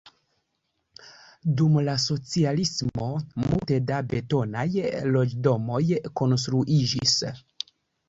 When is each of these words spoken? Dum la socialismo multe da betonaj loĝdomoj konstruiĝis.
Dum 1.61 1.77
la 1.89 1.95
socialismo 2.05 3.11
multe 3.45 3.79
da 3.93 4.01
betonaj 4.17 4.67
loĝdomoj 5.15 5.83
konstruiĝis. 6.23 7.19